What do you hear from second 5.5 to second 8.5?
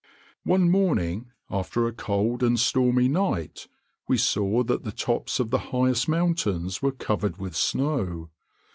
the highest mountains were covered with snow.